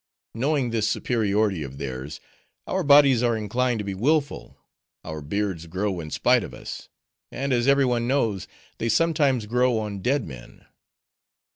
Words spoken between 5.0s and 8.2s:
our beards grow in spite of us; and as every one